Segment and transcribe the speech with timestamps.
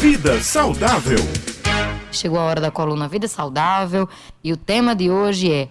[0.00, 1.18] Vida Saudável.
[2.10, 4.08] Chegou a hora da coluna Vida Saudável
[4.42, 5.68] e o tema de hoje é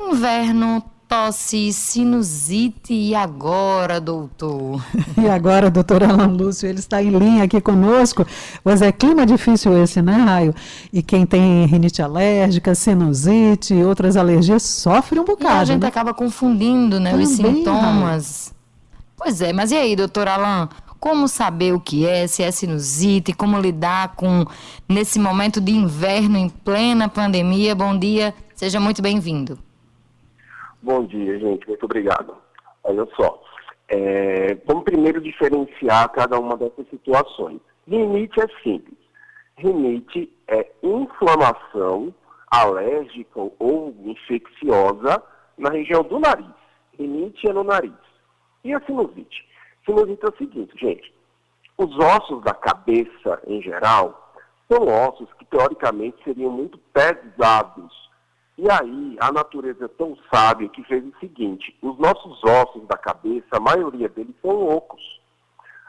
[0.00, 4.80] Inverno, tosse, sinusite e agora, doutor?
[5.20, 8.24] E agora, doutor Alan Lúcio, ele está em linha aqui conosco.
[8.62, 10.54] Pois é, clima difícil esse, né, Raio?
[10.92, 15.52] E quem tem rinite alérgica, sinusite e outras alergias sofre um bocado.
[15.52, 15.88] E a gente né?
[15.88, 18.52] acaba confundindo, né, Também, os sintomas.
[18.52, 18.54] Raio.
[19.16, 20.68] Pois é, mas e aí, doutor Alan?
[21.04, 24.46] Como saber o que é, se é sinusite, como lidar com
[24.88, 27.74] nesse momento de inverno em plena pandemia?
[27.74, 29.58] Bom dia, seja muito bem-vindo.
[30.82, 32.34] Bom dia, gente, muito obrigado.
[32.82, 33.38] Olha só,
[33.86, 37.60] é, vamos primeiro diferenciar cada uma dessas situações.
[37.86, 38.96] Rinite é simples.
[39.58, 42.14] Rinite é inflamação
[42.50, 45.22] alérgica ou infecciosa
[45.58, 46.54] na região do nariz.
[46.98, 47.92] Rinite é no nariz.
[48.64, 49.52] E a sinusite?
[49.86, 51.14] É o seguinte, gente.
[51.76, 54.32] Os ossos da cabeça, em geral,
[54.70, 57.92] são ossos que teoricamente seriam muito pesados.
[58.56, 62.96] E aí, a natureza é tão sábia que fez o seguinte: os nossos ossos da
[62.96, 65.02] cabeça, a maioria deles são ocos.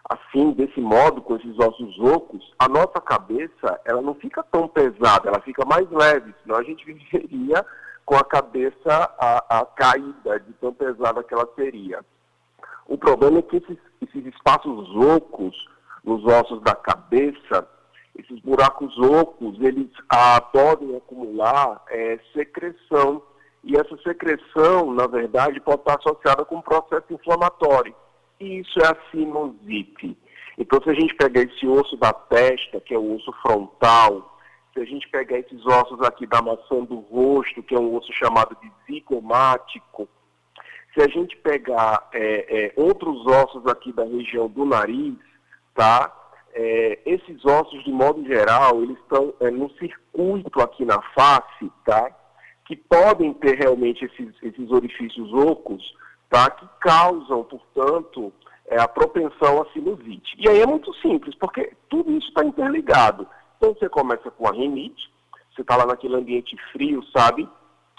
[0.09, 5.29] Assim, desse modo, com esses ossos ocos, a nossa cabeça ela não fica tão pesada,
[5.29, 7.65] ela fica mais leve, senão a gente viveria
[8.05, 8.75] com a cabeça
[9.19, 12.03] a, a caída de tão pesada que ela seria.
[12.87, 15.55] O problema é que esses, esses espaços ocos
[16.03, 17.67] nos ossos da cabeça,
[18.17, 23.21] esses buracos ocos, eles ah, podem acumular é, secreção.
[23.63, 27.95] E essa secreção, na verdade, pode estar associada com um processo inflamatório.
[28.39, 30.15] E isso é a sinusite.
[30.57, 34.37] Então, se a gente pegar esse osso da testa, que é o osso frontal,
[34.73, 38.11] se a gente pegar esses ossos aqui da maçã do rosto, que é um osso
[38.13, 40.07] chamado de zigomático,
[40.95, 45.15] se a gente pegar é, é, outros ossos aqui da região do nariz,
[45.75, 46.11] tá?
[46.53, 52.09] É, esses ossos, de modo geral, eles estão é, no circuito aqui na face, tá?
[52.65, 55.83] Que podem ter realmente esses, esses orifícios ocos,
[56.29, 56.49] tá?
[56.49, 58.31] Que causam, portanto,
[58.67, 60.33] é, a propensão à sinusite.
[60.37, 63.27] E aí é muito simples, porque tudo isso está interligado.
[63.57, 65.11] Então você começa com a rinite,
[65.53, 67.47] você está lá naquele ambiente frio, sabe?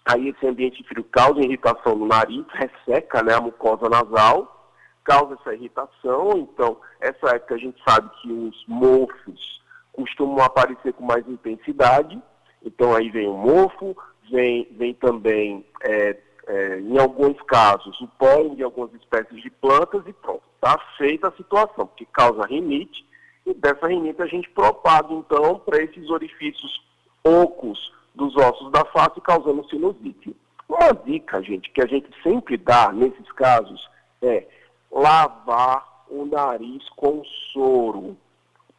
[0.07, 4.71] Aí esse ambiente frio causa irritação no nariz, resseca né, a mucosa nasal,
[5.03, 6.31] causa essa irritação.
[6.37, 9.61] Então, essa época a gente sabe que os mofos
[9.93, 12.23] costumam aparecer com mais intensidade.
[12.63, 13.97] Então aí vem o mofo,
[14.31, 16.17] vem, vem também, é,
[16.47, 20.43] é, em alguns casos, o pólen de algumas espécies de plantas e pronto.
[20.55, 23.05] Está feita a situação, porque causa rinite,
[23.45, 26.81] e dessa rinite a gente propaga então para esses orifícios
[27.25, 30.35] ocos dos ossos da face, causando sinusite.
[30.69, 33.89] Uma dica, gente, que a gente sempre dá nesses casos
[34.23, 34.47] é
[34.91, 37.23] lavar o nariz com
[37.53, 38.17] soro.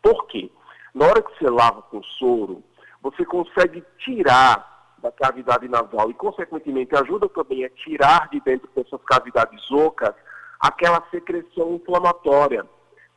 [0.02, 0.52] Por quê?
[0.94, 2.64] Na hora que você lava com soro,
[3.02, 9.02] você consegue tirar da cavidade nasal e, consequentemente, ajuda também a tirar de dentro dessas
[9.04, 10.16] cavidades ocas
[10.60, 12.66] aquela secreção inflamatória,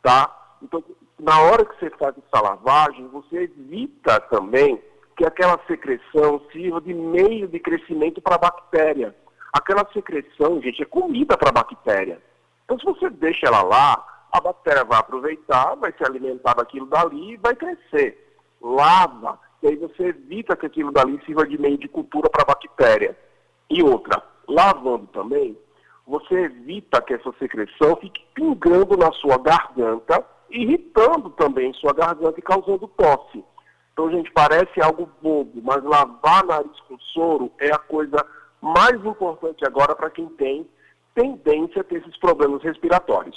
[0.02, 0.56] tá?
[0.62, 0.84] Então,
[1.18, 4.80] na hora que você faz essa lavagem, você evita também
[5.20, 9.14] que aquela secreção sirva de meio de crescimento para a bactéria.
[9.52, 12.22] Aquela secreção, gente, é comida para a bactéria.
[12.64, 17.34] Então, se você deixa ela lá, a bactéria vai aproveitar, vai se alimentar daquilo dali
[17.34, 18.34] e vai crescer.
[18.62, 22.54] Lava, e aí você evita que aquilo dali sirva de meio de cultura para a
[22.54, 23.14] bactéria.
[23.68, 25.54] E outra, lavando também,
[26.06, 32.42] você evita que essa secreção fique pingando na sua garganta, irritando também sua garganta e
[32.42, 33.44] causando tosse.
[34.00, 38.24] Então, gente, parece algo bobo, mas lavar nariz com soro é a coisa
[38.62, 40.66] mais importante agora para quem tem
[41.14, 43.36] tendência a ter esses problemas respiratórios.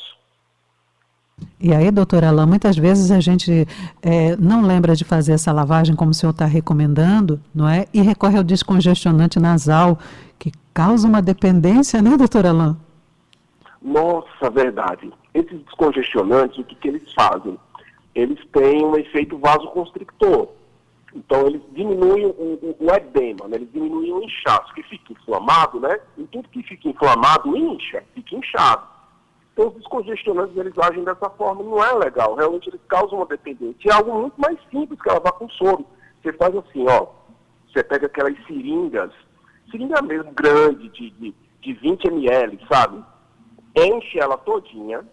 [1.60, 3.68] E aí, doutora Alain, muitas vezes a gente
[4.02, 7.86] é, não lembra de fazer essa lavagem como o senhor está recomendando, não é?
[7.94, 10.00] E recorre ao descongestionante nasal,
[10.40, 12.78] que causa uma dependência, né, doutora Alain?
[13.82, 15.12] Nossa, verdade.
[15.34, 17.60] Esses descongestionantes, o que, que eles fazem?
[18.16, 20.50] Eles têm um efeito vasoconstrictor.
[21.16, 23.58] Então, eles diminuem o, o, o edema, né?
[23.58, 26.00] eles diminuem o inchaço, que fica inflamado, né?
[26.18, 28.88] E tudo que fica inflamado incha, fica inchado.
[29.54, 32.34] Então, os descongestionantes, eles agem dessa forma, não é legal.
[32.34, 33.90] Realmente, eles causam uma dependência.
[33.90, 35.86] é algo muito mais simples que vá com soro.
[36.22, 37.08] Você faz assim, ó,
[37.72, 39.12] você pega aquelas seringas,
[39.70, 43.04] seringa mesmo grande, de, de, de 20 ml, sabe?
[43.76, 45.04] Enche ela todinha,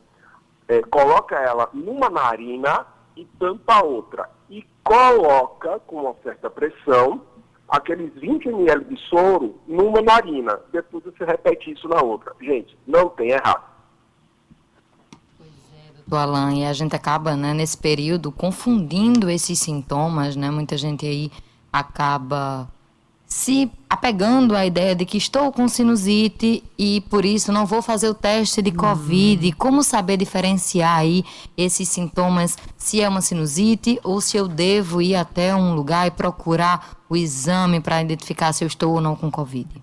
[0.70, 2.87] é, coloca ela numa narina
[3.17, 4.31] e tampa a outra.
[4.49, 7.22] E coloca, com uma certa pressão,
[7.69, 10.61] aqueles 20 ml de soro numa narina.
[10.72, 12.32] Depois você repete isso na outra.
[12.40, 13.64] Gente, não tem errado.
[15.40, 20.52] É, do Alan, e a gente acaba, né, nesse período, confundindo esses sintomas, né?
[20.52, 21.32] Muita gente aí
[21.72, 22.69] acaba
[23.31, 28.09] se apegando à ideia de que estou com sinusite e por isso não vou fazer
[28.09, 29.47] o teste de Covid.
[29.47, 29.55] Uhum.
[29.56, 31.23] Como saber diferenciar aí
[31.56, 36.11] esses sintomas, se é uma sinusite ou se eu devo ir até um lugar e
[36.11, 39.81] procurar o exame para identificar se eu estou ou não com Covid?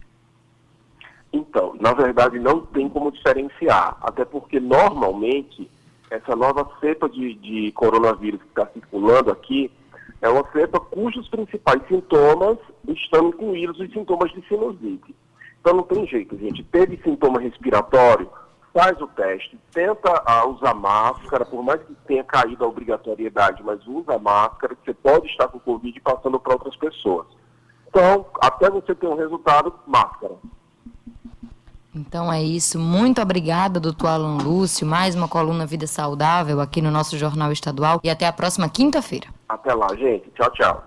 [1.31, 5.69] Então, na verdade, não tem como diferenciar, até porque normalmente
[6.11, 9.71] essa nova cepa de, de coronavírus que está circulando aqui
[10.21, 12.57] é uma cepa cujos principais sintomas
[13.01, 15.15] estão incluídos os sintomas de sinusite.
[15.61, 16.63] Então não tem jeito, gente.
[16.63, 18.29] Teve sintoma respiratório,
[18.73, 23.85] faz o teste, tenta uh, usar máscara, por mais que tenha caído a obrigatoriedade, mas
[23.87, 27.25] usa máscara, que você pode estar com Covid passando para outras pessoas.
[27.87, 30.35] Então, até você ter um resultado, máscara.
[31.95, 32.77] Então é isso.
[32.79, 34.85] Muito obrigada, doutor Alan Lúcio.
[34.85, 37.99] Mais uma coluna Vida Saudável aqui no nosso Jornal Estadual.
[38.03, 39.27] E até a próxima quinta-feira.
[39.49, 40.29] Até lá, gente.
[40.35, 40.86] Tchau, tchau.